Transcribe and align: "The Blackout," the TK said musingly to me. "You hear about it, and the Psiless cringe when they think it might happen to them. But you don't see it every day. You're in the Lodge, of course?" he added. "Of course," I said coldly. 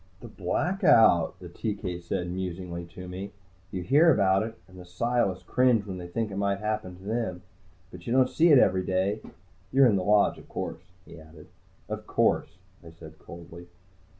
"The 0.19 0.27
Blackout," 0.27 1.39
the 1.39 1.47
TK 1.47 2.01
said 2.01 2.27
musingly 2.31 2.85
to 2.85 3.07
me. 3.07 3.33
"You 3.69 3.83
hear 3.83 4.11
about 4.11 4.41
it, 4.41 4.57
and 4.67 4.79
the 4.79 4.83
Psiless 4.83 5.43
cringe 5.43 5.85
when 5.85 5.99
they 5.99 6.07
think 6.07 6.31
it 6.31 6.37
might 6.37 6.57
happen 6.57 6.95
to 6.97 7.03
them. 7.03 7.43
But 7.91 8.07
you 8.07 8.11
don't 8.13 8.27
see 8.27 8.47
it 8.49 8.57
every 8.57 8.83
day. 8.83 9.21
You're 9.71 9.85
in 9.85 9.97
the 9.97 10.03
Lodge, 10.03 10.39
of 10.39 10.49
course?" 10.49 10.81
he 11.05 11.19
added. 11.19 11.49
"Of 11.87 12.07
course," 12.07 12.57
I 12.83 12.89
said 12.89 13.19
coldly. 13.19 13.67